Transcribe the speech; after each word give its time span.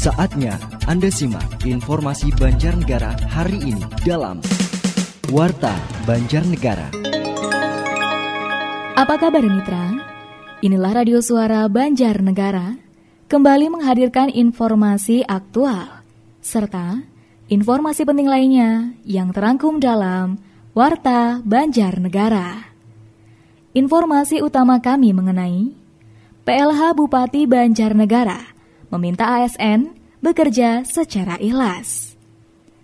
Saatnya 0.00 0.56
Anda 0.88 1.12
simak 1.12 1.60
informasi 1.68 2.32
Banjarnegara 2.40 3.20
hari 3.28 3.60
ini 3.60 3.84
dalam 4.00 4.40
Warta 5.28 5.76
Banjarnegara. 6.08 6.88
Apa 8.96 9.20
kabar 9.20 9.44
mitra? 9.44 10.00
Inilah 10.64 11.04
radio 11.04 11.20
suara 11.20 11.68
Banjarnegara 11.68 12.80
kembali 13.28 13.68
menghadirkan 13.76 14.32
informasi 14.32 15.20
aktual 15.28 16.00
serta 16.40 17.04
informasi 17.52 18.08
penting 18.08 18.24
lainnya 18.24 18.96
yang 19.04 19.36
terangkum 19.36 19.84
dalam 19.84 20.40
Warta 20.72 21.44
Banjarnegara. 21.44 22.72
Informasi 23.76 24.40
utama 24.40 24.80
kami 24.80 25.12
mengenai 25.12 25.76
PLH 26.48 26.96
Bupati 26.96 27.44
Banjarnegara 27.44 28.59
meminta 28.90 29.40
ASN 29.40 29.96
bekerja 30.20 30.84
secara 30.84 31.40
ikhlas. 31.40 32.14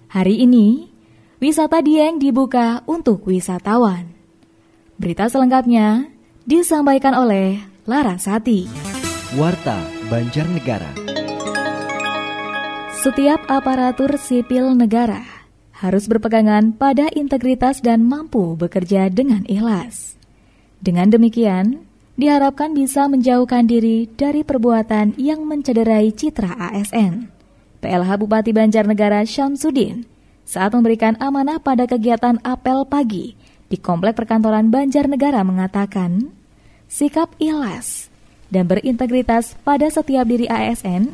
Hari 0.09 0.47
ini, 0.47 0.88
wisata 1.42 1.84
Dieng 1.84 2.16
dibuka 2.16 2.80
untuk 2.88 3.27
wisatawan. 3.28 4.09
Berita 4.97 5.28
selengkapnya 5.28 6.09
disampaikan 6.48 7.12
oleh 7.12 7.61
Larasati. 7.84 8.66
Warta 9.37 9.77
Banjarnegara. 10.09 10.91
Setiap 13.06 13.47
aparatur 13.47 14.19
sipil 14.19 14.75
negara 14.75 15.23
harus 15.77 16.09
berpegangan 16.11 16.75
pada 16.75 17.06
integritas 17.12 17.84
dan 17.84 18.02
mampu 18.02 18.56
bekerja 18.56 19.12
dengan 19.12 19.45
ikhlas. 19.47 20.16
Dengan 20.80 21.12
demikian, 21.12 21.85
diharapkan 22.16 22.73
bisa 22.73 23.06
menjauhkan 23.06 23.69
diri 23.69 24.09
dari 24.09 24.41
perbuatan 24.43 25.20
yang 25.20 25.45
mencederai 25.45 26.11
citra 26.11 26.56
ASN. 26.56 27.29
PLH 27.84 28.11
Bupati 28.19 28.51
Banjarnegara 28.56 29.23
Syamsuddin 29.29 30.08
saat 30.48 30.73
memberikan 30.73 31.14
amanah 31.20 31.61
pada 31.61 31.84
kegiatan 31.84 32.41
apel 32.42 32.89
pagi 32.89 33.36
di 33.69 33.77
Komplek 33.77 34.17
Perkantoran 34.17 34.73
Banjarnegara 34.73 35.45
mengatakan, 35.45 36.33
sikap 36.89 37.36
ikhlas 37.36 38.08
dan 38.48 38.67
berintegritas 38.67 39.55
pada 39.62 39.86
setiap 39.92 40.25
diri 40.25 40.48
ASN 40.48 41.12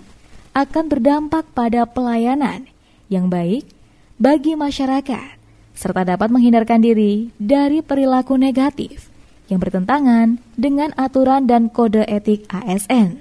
akan 0.54 0.84
berdampak 0.86 1.48
pada 1.52 1.88
pelayanan 1.88 2.68
yang 3.10 3.28
baik 3.28 3.66
bagi 4.16 4.56
masyarakat 4.56 5.40
serta 5.72 6.04
dapat 6.04 6.28
menghindarkan 6.28 6.80
diri 6.80 7.32
dari 7.40 7.80
perilaku 7.80 8.36
negatif 8.36 9.11
yang 9.52 9.60
bertentangan 9.60 10.40
dengan 10.56 10.96
aturan 10.96 11.44
dan 11.44 11.68
kode 11.68 12.08
etik 12.08 12.48
ASN. 12.48 13.20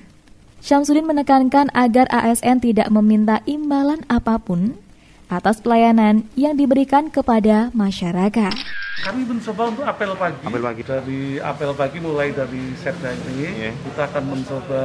Syamsuddin 0.64 1.04
menekankan 1.04 1.68
agar 1.76 2.08
ASN 2.08 2.64
tidak 2.64 2.88
meminta 2.88 3.44
imbalan 3.44 4.08
apa 4.08 4.40
pun 4.40 4.80
atas 5.28 5.60
pelayanan 5.60 6.28
yang 6.40 6.56
diberikan 6.56 7.12
kepada 7.12 7.72
masyarakat. 7.76 8.56
Kami 9.02 9.26
mencoba 9.26 9.74
untuk 9.74 9.82
apel 9.88 10.14
pagi. 10.14 10.46
Apel 10.46 10.62
pagi. 10.62 10.82
Dari 10.86 11.22
apel 11.42 11.72
pagi 11.74 11.98
mulai 11.98 12.30
dari 12.30 12.76
setda 12.78 13.10
ini, 13.10 13.50
Yeah. 13.58 13.74
kita 13.90 14.02
akan 14.14 14.24
mencoba 14.30 14.84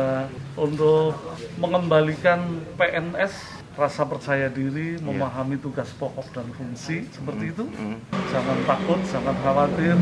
untuk 0.56 1.12
mengembalikan 1.60 2.64
PNS 2.80 3.55
rasa 3.76 4.08
percaya 4.08 4.48
diri, 4.48 4.96
memahami 5.04 5.60
tugas 5.60 5.92
pokok 6.00 6.32
dan 6.32 6.48
fungsi 6.56 7.04
seperti 7.12 7.52
itu. 7.52 7.64
Jangan 8.32 8.58
takut, 8.64 9.00
jangan 9.04 9.36
khawatir. 9.44 9.96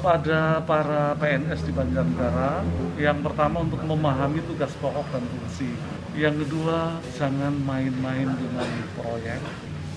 Pada 0.00 0.58
para 0.64 1.14
PNS 1.14 1.70
di 1.70 1.72
Banjarnegara, 1.76 2.66
yang 2.98 3.22
pertama 3.22 3.62
untuk 3.62 3.78
memahami 3.86 4.42
tugas 4.50 4.74
pokok 4.82 5.06
dan 5.14 5.22
fungsi. 5.22 5.70
Yang 6.18 6.46
kedua, 6.46 6.98
jangan 7.14 7.54
main-main 7.62 8.26
dengan 8.26 8.68
proyek. 8.98 9.38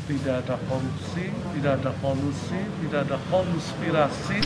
Tidak 0.03 0.43
ada 0.43 0.59
korupsi, 0.67 1.31
tidak 1.55 1.79
ada 1.79 1.91
kolusi, 2.03 2.59
tidak 2.83 3.07
ada 3.07 3.17
konspirasi. 3.31 4.39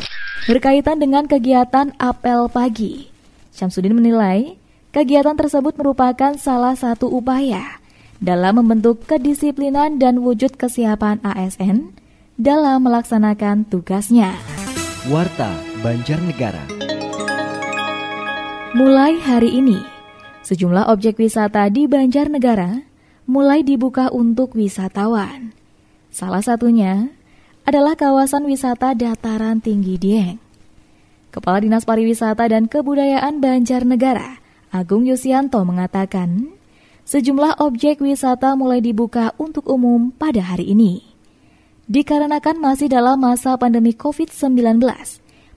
Berkaitan 0.45 1.01
dengan 1.01 1.25
kegiatan 1.25 1.91
apel 1.97 2.45
pagi, 2.47 3.09
Syamsuddin 3.51 3.97
menilai 3.97 4.55
kegiatan 4.93 5.33
tersebut 5.33 5.73
merupakan 5.75 6.37
salah 6.37 6.77
satu 6.77 7.09
upaya 7.09 7.76
dalam 8.17 8.61
membentuk 8.61 9.05
kedisiplinan 9.05 10.01
dan 10.01 10.21
wujud 10.25 10.57
kesiapan 10.57 11.21
ASN 11.21 11.93
dalam 12.37 12.85
melaksanakan 12.85 13.65
tugasnya. 13.69 14.33
Warta 15.09 15.49
Banjarnegara. 15.81 16.65
Mulai 18.77 19.17
hari 19.23 19.57
ini, 19.57 19.79
sejumlah 20.43 20.91
objek 20.91 21.17
wisata 21.17 21.65
di 21.71 21.89
Banjarnegara 21.89 22.83
mulai 23.25 23.61
dibuka 23.61 24.09
untuk 24.13 24.53
wisatawan. 24.53 25.55
Salah 26.11 26.41
satunya 26.41 27.09
adalah 27.67 27.99
kawasan 27.99 28.47
wisata 28.47 28.95
dataran 28.95 29.59
tinggi 29.59 29.99
Dieng. 29.99 30.39
Kepala 31.29 31.61
Dinas 31.61 31.83
Pariwisata 31.83 32.49
dan 32.49 32.65
Kebudayaan 32.65 33.43
Banjarnegara, 33.43 34.41
Agung 34.73 35.05
Yusianto 35.05 35.61
mengatakan, 35.67 36.56
sejumlah 37.07 37.63
objek 37.63 38.03
wisata 38.03 38.59
mulai 38.59 38.83
dibuka 38.83 39.31
untuk 39.39 39.71
umum 39.71 40.11
pada 40.11 40.43
hari 40.43 40.75
ini. 40.75 41.07
Dikarenakan 41.87 42.59
masih 42.59 42.91
dalam 42.91 43.23
masa 43.23 43.55
pandemi 43.55 43.95
COVID-19, 43.95 44.83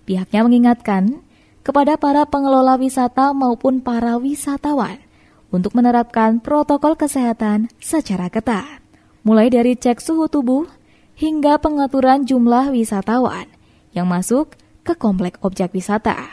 pihaknya 0.06 0.40
mengingatkan 0.46 1.26
kepada 1.66 1.98
para 1.98 2.22
pengelola 2.22 2.78
wisata 2.78 3.34
maupun 3.34 3.82
para 3.82 4.14
wisatawan 4.14 5.02
untuk 5.50 5.74
menerapkan 5.74 6.38
protokol 6.38 6.94
kesehatan 6.94 7.66
secara 7.82 8.30
ketat, 8.30 8.78
mulai 9.26 9.50
dari 9.50 9.74
cek 9.74 9.98
suhu 9.98 10.30
tubuh 10.30 10.70
hingga 11.18 11.58
pengaturan 11.58 12.22
jumlah 12.22 12.70
wisatawan 12.70 13.50
yang 13.90 14.06
masuk 14.06 14.54
ke 14.86 14.94
komplek 14.94 15.42
objek 15.42 15.74
wisata. 15.74 16.30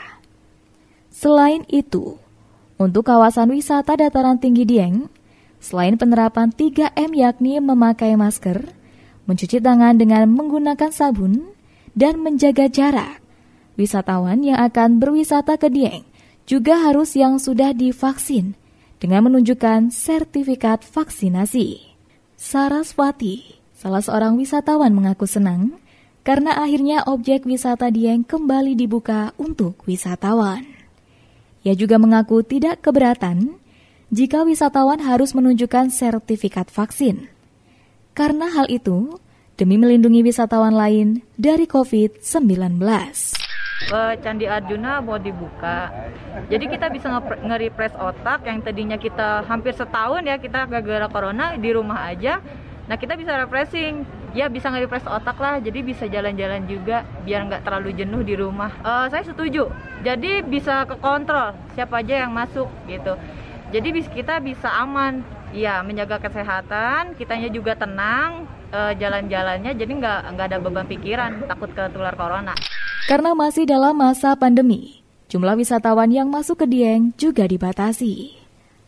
Selain 1.10 1.66
itu, 1.66 2.22
untuk 2.78 3.10
kawasan 3.10 3.50
wisata 3.50 3.98
dataran 3.98 4.38
tinggi 4.38 4.62
Dieng, 4.62 5.10
selain 5.58 5.98
penerapan 5.98 6.54
3M 6.54 7.10
yakni 7.10 7.58
memakai 7.58 8.14
masker, 8.14 8.70
mencuci 9.26 9.58
tangan 9.58 9.98
dengan 9.98 10.30
menggunakan 10.30 10.94
sabun, 10.94 11.50
dan 11.98 12.22
menjaga 12.22 12.70
jarak, 12.70 13.18
wisatawan 13.74 14.46
yang 14.46 14.62
akan 14.62 15.02
berwisata 15.02 15.58
ke 15.58 15.66
Dieng 15.66 16.06
juga 16.46 16.78
harus 16.80 17.18
yang 17.18 17.42
sudah 17.42 17.74
divaksin 17.74 18.54
dengan 19.02 19.26
menunjukkan 19.26 19.90
sertifikat 19.90 20.86
vaksinasi. 20.86 21.82
Saraswati, 22.38 23.58
salah 23.74 24.00
seorang 24.00 24.38
wisatawan 24.38 24.94
mengaku 24.94 25.26
senang 25.26 25.82
karena 26.22 26.54
akhirnya 26.62 27.02
objek 27.10 27.42
wisata 27.42 27.90
Dieng 27.90 28.22
kembali 28.22 28.78
dibuka 28.78 29.34
untuk 29.34 29.82
wisatawan. 29.90 30.77
Ia 31.68 31.76
juga 31.76 32.00
mengaku 32.00 32.40
tidak 32.40 32.80
keberatan 32.80 33.60
jika 34.08 34.40
wisatawan 34.40 35.04
harus 35.04 35.36
menunjukkan 35.36 35.92
sertifikat 35.92 36.72
vaksin. 36.72 37.28
Karena 38.16 38.48
hal 38.48 38.72
itu, 38.72 39.20
demi 39.60 39.76
melindungi 39.76 40.24
wisatawan 40.24 40.72
lain 40.72 41.20
dari 41.36 41.68
COVID-19. 41.68 42.80
Eh, 43.84 44.14
Candi 44.24 44.48
Arjuna 44.48 45.04
mau 45.04 45.20
dibuka. 45.20 45.92
Jadi 46.48 46.72
kita 46.72 46.88
bisa 46.88 47.12
nge- 47.12 47.44
nge-refresh 47.44 48.00
otak 48.00 48.48
yang 48.48 48.64
tadinya 48.64 48.96
kita 48.96 49.44
hampir 49.44 49.76
setahun 49.76 50.24
ya 50.24 50.40
kita 50.40 50.64
gara-gara 50.64 51.04
corona 51.12 51.52
di 51.60 51.68
rumah 51.68 52.08
aja. 52.08 52.40
Nah 52.88 52.96
kita 52.96 53.12
bisa 53.12 53.36
refreshing, 53.44 54.08
ya 54.36 54.48
bisa 54.48 54.68
nge-refresh 54.68 55.08
otak 55.08 55.36
lah. 55.40 55.60
Jadi 55.60 55.80
bisa 55.84 56.04
jalan-jalan 56.08 56.64
juga 56.68 57.04
biar 57.24 57.48
nggak 57.48 57.62
terlalu 57.64 57.96
jenuh 57.96 58.22
di 58.24 58.34
rumah. 58.36 58.72
Eh, 58.80 59.06
saya 59.12 59.24
setuju. 59.24 59.68
Jadi 60.04 60.44
bisa 60.44 60.84
kekontrol 60.88 61.56
siapa 61.72 62.00
aja 62.00 62.26
yang 62.26 62.32
masuk 62.32 62.68
gitu. 62.88 63.16
Jadi 63.68 63.88
kita 64.10 64.40
bisa 64.40 64.72
aman, 64.80 65.20
ya 65.52 65.84
menjaga 65.84 66.20
kesehatan, 66.20 67.16
kitanya 67.20 67.52
juga 67.52 67.76
tenang. 67.76 68.48
eh, 68.68 68.92
jalan-jalannya 69.00 69.72
jadi 69.80 69.92
nggak 69.96 70.18
nggak 70.36 70.46
ada 70.52 70.58
beban 70.60 70.84
pikiran 70.84 71.48
takut 71.48 71.72
ketular 71.72 72.12
corona. 72.12 72.52
Karena 73.08 73.32
masih 73.32 73.64
dalam 73.64 73.96
masa 73.96 74.36
pandemi, 74.36 75.00
jumlah 75.32 75.56
wisatawan 75.56 76.12
yang 76.12 76.28
masuk 76.28 76.60
ke 76.60 76.66
Dieng 76.68 77.16
juga 77.16 77.48
dibatasi. 77.48 78.36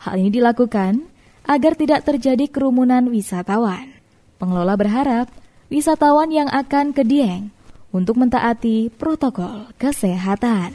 Hal 0.04 0.20
ini 0.20 0.28
dilakukan 0.28 1.08
agar 1.48 1.72
tidak 1.76 2.04
terjadi 2.04 2.48
kerumunan 2.52 3.08
wisatawan. 3.08 3.99
Pengelola 4.40 4.72
berharap 4.72 5.28
wisatawan 5.68 6.32
yang 6.32 6.48
akan 6.48 6.96
ke 6.96 7.04
Dieng 7.04 7.52
untuk 7.92 8.16
mentaati 8.16 8.88
protokol 8.88 9.68
kesehatan. 9.76 10.72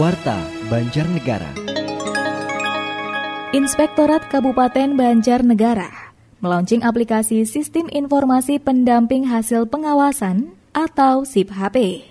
Warta 0.00 0.40
Banjarnegara. 0.72 1.52
Inspektorat 3.52 4.32
Kabupaten 4.32 4.96
Banjarnegara 4.96 6.16
melaunching 6.40 6.80
aplikasi 6.80 7.44
Sistem 7.44 7.92
Informasi 7.92 8.56
Pendamping 8.56 9.28
Hasil 9.28 9.68
Pengawasan 9.68 10.56
atau 10.72 11.28
SIP-HP. 11.28 12.08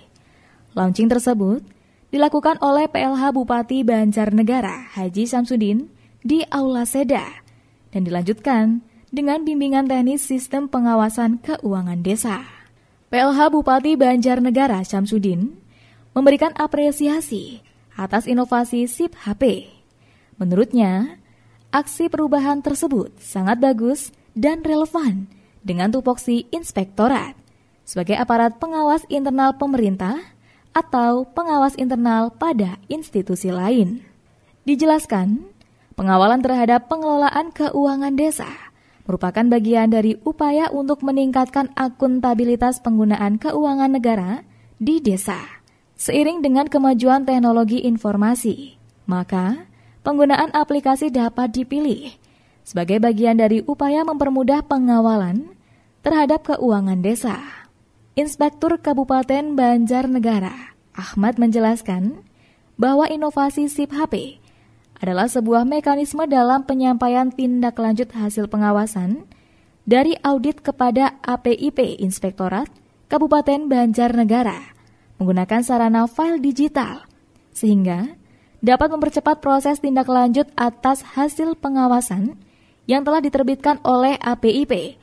Launching 0.78 1.10
tersebut 1.10 1.66
dilakukan 2.14 2.54
oleh 2.62 2.86
PLH 2.86 3.34
Bupati 3.34 3.82
Banjarnegara 3.82 4.94
Haji 4.94 5.26
Samsudin 5.26 5.90
di 6.22 6.46
Aula 6.54 6.86
Seda 6.86 7.42
dan 7.90 8.06
dilanjutkan 8.06 8.86
dengan 9.08 9.40
bimbingan 9.40 9.88
teknis 9.88 10.24
sistem 10.24 10.68
pengawasan 10.68 11.40
keuangan 11.40 12.00
desa. 12.04 12.44
PLH 13.08 13.48
Bupati 13.48 13.96
Banjarnegara 13.96 14.84
Syamsuddin 14.84 15.56
memberikan 16.12 16.52
apresiasi 16.60 17.64
atas 17.96 18.28
inovasi 18.28 18.84
SIP 18.84 19.16
HP. 19.16 19.72
Menurutnya, 20.36 21.16
aksi 21.72 22.12
perubahan 22.12 22.60
tersebut 22.60 23.16
sangat 23.18 23.58
bagus 23.58 24.12
dan 24.36 24.60
relevan 24.60 25.26
dengan 25.64 25.88
tupoksi 25.88 26.46
inspektorat 26.52 27.34
sebagai 27.88 28.20
aparat 28.20 28.60
pengawas 28.60 29.02
internal 29.08 29.56
pemerintah 29.56 30.20
atau 30.76 31.24
pengawas 31.24 31.72
internal 31.80 32.28
pada 32.28 32.76
institusi 32.92 33.48
lain. 33.48 34.04
Dijelaskan, 34.68 35.48
pengawalan 35.96 36.44
terhadap 36.44 36.92
pengelolaan 36.92 37.50
keuangan 37.56 38.14
desa 38.14 38.67
merupakan 39.08 39.48
bagian 39.48 39.88
dari 39.88 40.20
upaya 40.28 40.68
untuk 40.68 41.00
meningkatkan 41.00 41.72
akuntabilitas 41.72 42.84
penggunaan 42.84 43.40
keuangan 43.40 43.96
negara 43.96 44.44
di 44.76 45.00
desa. 45.00 45.40
Seiring 45.96 46.44
dengan 46.44 46.68
kemajuan 46.68 47.24
teknologi 47.24 47.82
informasi, 47.82 48.76
maka 49.08 49.66
penggunaan 50.04 50.52
aplikasi 50.52 51.08
dapat 51.08 51.56
dipilih 51.56 52.14
sebagai 52.62 53.00
bagian 53.00 53.40
dari 53.40 53.64
upaya 53.64 54.04
mempermudah 54.04 54.60
pengawalan 54.68 55.56
terhadap 56.04 56.44
keuangan 56.44 57.00
desa. 57.00 57.40
Inspektur 58.12 58.76
Kabupaten 58.76 59.56
Banjarnegara, 59.56 60.76
Ahmad 60.92 61.40
menjelaskan 61.40 62.20
bahwa 62.76 63.08
inovasi 63.08 63.72
SIP 63.72 63.96
HP 63.96 64.38
adalah 64.98 65.30
sebuah 65.30 65.62
mekanisme 65.62 66.26
dalam 66.26 66.66
penyampaian 66.66 67.30
tindak 67.30 67.78
lanjut 67.78 68.10
hasil 68.10 68.50
pengawasan 68.50 69.26
dari 69.86 70.18
audit 70.20 70.60
kepada 70.60 71.16
APIP 71.22 72.02
Inspektorat 72.02 72.68
Kabupaten 73.08 73.70
Banjarnegara 73.70 74.74
menggunakan 75.16 75.60
sarana 75.62 76.04
file 76.10 76.42
digital 76.42 77.06
sehingga 77.54 78.14
dapat 78.58 78.90
mempercepat 78.90 79.38
proses 79.38 79.78
tindak 79.78 80.10
lanjut 80.10 80.50
atas 80.58 81.02
hasil 81.14 81.54
pengawasan 81.58 82.34
yang 82.90 83.06
telah 83.06 83.22
diterbitkan 83.22 83.78
oleh 83.86 84.18
APIP 84.18 84.98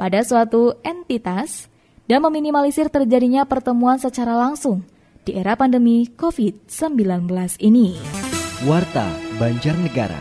pada 0.00 0.24
suatu 0.24 0.76
entitas 0.80 1.68
dan 2.06 2.22
meminimalisir 2.22 2.88
terjadinya 2.88 3.44
pertemuan 3.44 3.98
secara 4.00 4.36
langsung 4.38 4.86
di 5.26 5.34
era 5.34 5.58
pandemi 5.58 6.06
COVID-19 6.14 7.26
ini. 7.58 7.98
Warta 8.64 9.25
Banjarnegara. 9.36 10.16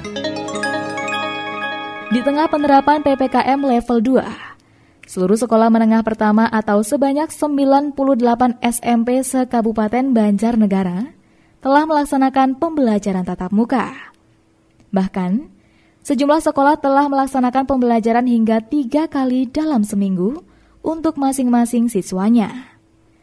Di 2.11 2.19
tengah 2.19 2.51
penerapan 2.51 2.99
PPKM 2.99 3.63
level 3.63 4.03
2, 4.03 5.07
seluruh 5.07 5.39
sekolah 5.39 5.71
menengah 5.71 6.03
pertama 6.03 6.51
atau 6.51 6.83
sebanyak 6.83 7.31
98 7.31 7.95
SMP 8.59 9.23
se-Kabupaten 9.23 10.11
Banjarnegara 10.11 11.15
telah 11.63 11.83
melaksanakan 11.87 12.59
pembelajaran 12.59 13.23
tatap 13.23 13.55
muka. 13.55 13.95
Bahkan, 14.91 15.47
sejumlah 16.03 16.43
sekolah 16.43 16.83
telah 16.83 17.07
melaksanakan 17.07 17.71
pembelajaran 17.71 18.27
hingga 18.27 18.59
tiga 18.67 19.07
kali 19.07 19.47
dalam 19.47 19.87
seminggu 19.87 20.43
untuk 20.83 21.15
masing-masing 21.15 21.87
siswanya. 21.87 22.75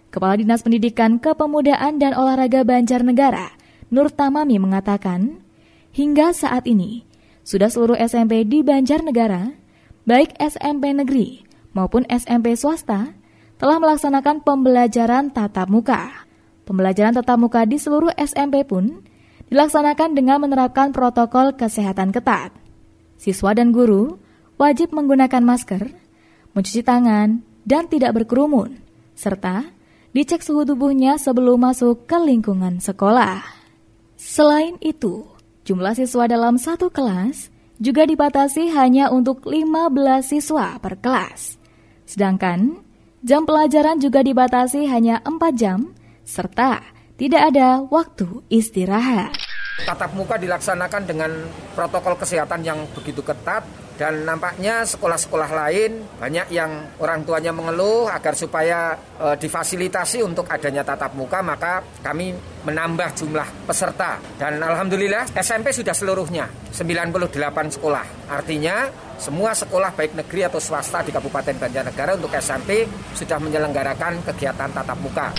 Kepala 0.09 0.41
Dinas 0.41 0.65
Pendidikan 0.65 1.21
Kepemudaan 1.21 2.01
dan 2.01 2.17
Olahraga 2.17 2.65
Banjarnegara, 2.65 3.53
Nur 3.93 4.09
Tamami 4.09 4.57
mengatakan, 4.57 5.42
hingga 5.93 6.33
saat 6.33 6.65
ini, 6.67 7.05
sudah 7.45 7.69
seluruh 7.69 7.97
SMP 8.01 8.43
di 8.49 8.65
Banjarnegara, 8.65 9.53
baik 10.09 10.35
SMP 10.41 10.91
negeri 10.93 11.45
maupun 11.73 12.05
SMP 12.09 12.57
swasta, 12.59 13.15
telah 13.61 13.79
melaksanakan 13.79 14.43
pembelajaran 14.43 15.31
tatap 15.31 15.71
muka. 15.71 16.27
Pembelajaran 16.67 17.15
tatap 17.15 17.39
muka 17.39 17.63
di 17.63 17.79
seluruh 17.79 18.11
SMP 18.19 18.67
pun 18.67 19.07
dilaksanakan 19.53 20.19
dengan 20.19 20.43
menerapkan 20.43 20.91
protokol 20.91 21.55
kesehatan 21.55 22.11
ketat. 22.11 22.51
Siswa 23.21 23.55
dan 23.55 23.71
guru 23.71 24.19
wajib 24.59 24.91
menggunakan 24.91 25.43
masker, 25.47 25.95
mencuci 26.57 26.83
tangan, 26.83 27.43
dan 27.63 27.87
tidak 27.87 28.19
berkerumun, 28.19 28.83
serta 29.15 29.71
dicek 30.13 30.43
suhu 30.43 30.67
tubuhnya 30.67 31.17
sebelum 31.17 31.63
masuk 31.63 32.05
ke 32.05 32.19
lingkungan 32.19 32.83
sekolah. 32.83 33.43
Selain 34.19 34.79
itu, 34.79 35.27
jumlah 35.67 35.99
siswa 35.99 36.31
dalam 36.31 36.55
satu 36.55 36.93
kelas 36.93 37.51
juga 37.83 38.07
dibatasi 38.07 38.71
hanya 38.79 39.11
untuk 39.11 39.43
15 39.43 40.23
siswa 40.23 40.79
per 40.79 41.03
kelas. 41.03 41.59
Sedangkan 42.07 42.79
jam 43.27 43.43
pelajaran 43.43 43.99
juga 43.99 44.23
dibatasi 44.23 44.87
hanya 44.87 45.19
4 45.27 45.39
jam 45.59 45.91
serta 46.23 46.83
tidak 47.19 47.55
ada 47.55 47.83
waktu 47.83 48.47
istirahat. 48.47 49.42
Tatap 49.73 50.13
muka 50.13 50.37
dilaksanakan 50.37 51.03
dengan 51.09 51.31
protokol 51.73 52.21
kesehatan 52.21 52.61
yang 52.61 52.85
begitu 52.93 53.25
ketat 53.25 53.65
dan 53.97 54.25
nampaknya 54.25 54.89
sekolah-sekolah 54.89 55.51
lain 55.53 56.03
banyak 56.17 56.49
yang 56.51 56.91
orang 57.01 57.23
tuanya 57.23 57.53
mengeluh 57.53 58.09
agar 58.09 58.33
supaya 58.33 58.97
e, 59.21 59.37
difasilitasi 59.37 60.25
untuk 60.25 60.49
adanya 60.49 60.81
tatap 60.83 61.13
muka 61.13 61.45
maka 61.45 61.85
kami 62.01 62.35
menambah 62.65 63.15
jumlah 63.15 63.69
peserta. 63.69 64.19
Dan 64.41 64.59
alhamdulillah 64.59 65.29
SMP 65.37 65.71
sudah 65.77 65.95
seluruhnya 65.95 66.49
98 66.73 67.77
sekolah. 67.79 68.33
Artinya 68.33 68.91
semua 69.21 69.53
sekolah 69.55 69.93
baik 69.95 70.19
negeri 70.19 70.49
atau 70.49 70.59
swasta 70.59 71.05
di 71.05 71.15
Kabupaten 71.15 71.57
Banjarnegara 71.63 72.17
untuk 72.17 72.33
SMP 72.35 72.89
sudah 73.15 73.39
menyelenggarakan 73.39 74.25
kegiatan 74.25 74.73
tatap 74.73 74.99
muka. 74.99 75.31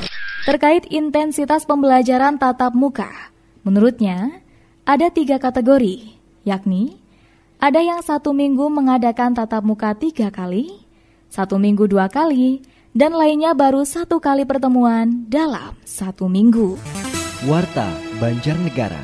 Terkait 0.47 0.88
intensitas 0.88 1.68
pembelajaran 1.68 2.39
tatap 2.39 2.71
muka 2.71 3.32
menurutnya 3.63 4.44
ada 4.83 5.07
tiga 5.10 5.39
kategori 5.39 6.19
yakni 6.44 7.04
ada 7.63 7.80
yang 7.80 8.04
satu 8.04 8.36
minggu 8.36 8.68
mengadakan 8.68 9.31
tatap 9.31 9.63
muka 9.63 9.95
tiga 9.95 10.27
kali, 10.27 10.83
satu 11.31 11.56
minggu 11.56 11.88
dua 11.88 12.12
kali, 12.12 12.60
dan 12.92 13.15
lainnya 13.15 13.56
baru 13.56 13.88
satu 13.88 14.19
kali 14.19 14.44
pertemuan 14.44 15.24
dalam 15.31 15.71
satu 15.88 16.27
minggu. 16.27 16.75
Warta 17.48 17.88
Banjarnegara 18.19 19.00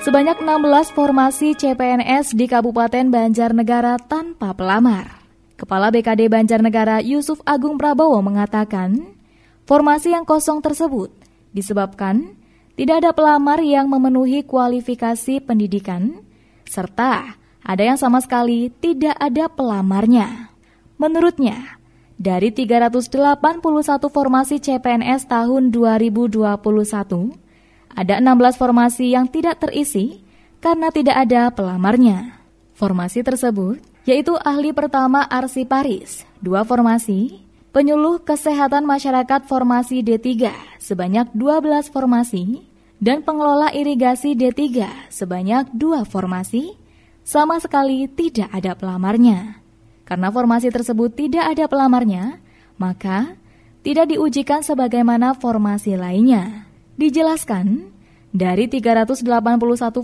Sebanyak 0.00 0.40
16 0.40 0.96
formasi 0.96 1.52
CPNS 1.60 2.32
di 2.32 2.48
Kabupaten 2.48 3.04
Banjarnegara 3.12 4.00
tanpa 4.00 4.56
pelamar. 4.56 5.28
Kepala 5.60 5.92
BKD 5.92 6.32
Banjarnegara 6.32 7.04
Yusuf 7.04 7.36
Agung 7.44 7.76
Prabowo 7.76 8.16
mengatakan, 8.24 9.12
formasi 9.68 10.16
yang 10.16 10.24
kosong 10.24 10.64
tersebut 10.64 11.12
disebabkan 11.52 12.32
tidak 12.76 13.02
ada 13.02 13.10
pelamar 13.16 13.64
yang 13.64 13.88
memenuhi 13.88 14.44
kualifikasi 14.44 15.40
pendidikan 15.40 16.20
serta 16.68 17.40
ada 17.66 17.82
yang 17.82 17.98
sama 17.98 18.22
sekali 18.22 18.70
tidak 18.78 19.18
ada 19.18 19.50
pelamarnya. 19.50 20.54
Menurutnya, 21.02 21.80
dari 22.14 22.54
381 22.54 23.58
formasi 24.06 24.62
CPNS 24.62 25.26
tahun 25.26 25.74
2021, 25.74 26.46
ada 27.90 28.14
16 28.22 28.60
formasi 28.60 29.18
yang 29.18 29.26
tidak 29.26 29.58
terisi 29.66 30.22
karena 30.62 30.94
tidak 30.94 31.26
ada 31.26 31.50
pelamarnya. 31.50 32.38
Formasi 32.78 33.26
tersebut 33.26 33.82
yaitu 34.06 34.38
ahli 34.46 34.70
pertama 34.70 35.26
Arsiparis, 35.26 36.22
dua 36.38 36.62
formasi, 36.62 37.42
penyuluh 37.74 38.22
kesehatan 38.22 38.86
masyarakat 38.86 39.42
formasi 39.50 40.06
D3 40.06 40.54
sebanyak 40.86 41.34
12 41.34 41.90
formasi, 41.90 42.62
dan 43.02 43.26
pengelola 43.26 43.74
irigasi 43.74 44.38
D3 44.38 44.86
sebanyak 45.10 45.68
dua 45.74 46.06
formasi, 46.06 46.78
sama 47.26 47.58
sekali 47.58 48.06
tidak 48.06 48.48
ada 48.54 48.78
pelamarnya. 48.78 49.60
Karena 50.06 50.30
formasi 50.30 50.70
tersebut 50.70 51.18
tidak 51.18 51.58
ada 51.58 51.66
pelamarnya, 51.66 52.38
maka 52.78 53.34
tidak 53.82 54.14
diujikan 54.14 54.62
sebagaimana 54.62 55.34
formasi 55.34 55.98
lainnya. 55.98 56.70
Dijelaskan, 56.94 57.90
dari 58.30 58.70
381 58.70 59.26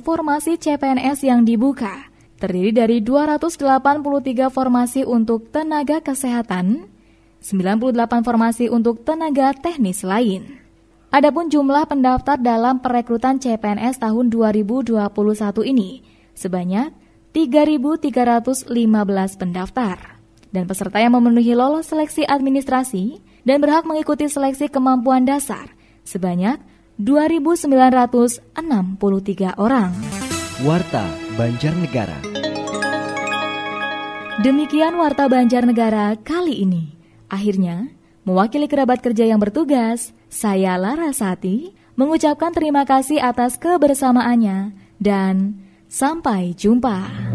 formasi 0.02 0.58
CPNS 0.58 1.22
yang 1.22 1.46
dibuka, 1.46 2.10
terdiri 2.42 2.74
dari 2.74 2.98
283 2.98 4.50
formasi 4.50 5.06
untuk 5.06 5.54
tenaga 5.54 6.02
kesehatan, 6.02 6.90
98 7.42 8.26
formasi 8.26 8.66
untuk 8.66 9.06
tenaga 9.06 9.54
teknis 9.54 10.02
lain. 10.02 10.61
Adapun 11.12 11.52
jumlah 11.52 11.84
pendaftar 11.84 12.40
dalam 12.40 12.80
perekrutan 12.80 13.36
CPNS 13.36 14.00
tahun 14.00 14.32
2021 14.32 14.96
ini 15.68 16.00
sebanyak 16.32 16.88
3.315 17.36 18.64
pendaftar. 19.36 20.16
Dan 20.48 20.64
peserta 20.64 21.04
yang 21.04 21.12
memenuhi 21.12 21.52
lolos 21.52 21.92
seleksi 21.92 22.24
administrasi 22.24 23.20
dan 23.44 23.60
berhak 23.60 23.84
mengikuti 23.84 24.24
seleksi 24.24 24.72
kemampuan 24.72 25.28
dasar 25.28 25.76
sebanyak 26.00 26.56
2.963 26.96 28.56
orang. 29.60 29.92
Warta 30.64 31.04
Banjarnegara. 31.36 32.24
Demikian 34.40 34.96
Warta 34.96 35.28
Banjarnegara 35.28 36.16
kali 36.24 36.64
ini. 36.64 36.96
Akhirnya, 37.28 37.92
mewakili 38.22 38.70
kerabat 38.70 39.02
kerja 39.02 39.26
yang 39.26 39.42
bertugas, 39.42 40.14
saya 40.30 40.78
Larasati 40.78 41.74
mengucapkan 41.98 42.54
terima 42.54 42.88
kasih 42.88 43.20
atas 43.20 43.60
kebersamaannya 43.60 44.72
dan 45.02 45.60
sampai 45.90 46.56
jumpa. 46.56 47.31